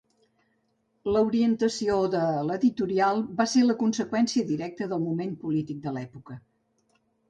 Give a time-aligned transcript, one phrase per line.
[1.15, 6.45] L'orientació de l'editorial va ser la conseqüència directa del moment polític de l'època.